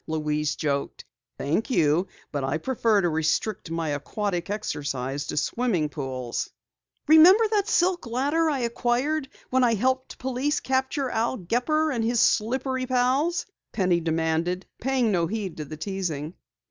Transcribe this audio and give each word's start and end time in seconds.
Louise 0.07 0.55
joked. 0.55 1.05
"Thank 1.37 1.69
you, 1.69 2.07
but 2.31 2.43
I 2.43 2.57
prefer 2.57 3.01
to 3.01 3.09
restrict 3.09 3.69
my 3.69 3.89
aquatic 3.89 4.49
exercise 4.49 5.27
to 5.27 5.37
swimming 5.37 5.89
pools!" 5.89 6.49
"Remember 7.07 7.47
that 7.51 7.67
silk 7.67 8.07
ladder 8.07 8.49
I 8.49 8.61
acquired 8.61 9.29
when 9.51 9.63
I 9.63 9.75
helped 9.75 10.17
police 10.17 10.59
capture 10.59 11.11
Al 11.11 11.37
Gepper 11.37 11.91
and 11.91 12.03
his 12.03 12.19
slippery 12.19 12.87
pals?" 12.87 13.45
Penny 13.73 13.99
demanded, 13.99 14.65
paying 14.81 15.11
no 15.11 15.27
heed 15.27 15.57
to 15.57 15.65
the 15.65 15.77
teasing. 15.77 16.33